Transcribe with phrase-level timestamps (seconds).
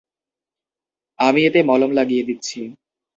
[1.19, 2.59] আমি এতে মলম লাগিয়ে দিচ্ছি।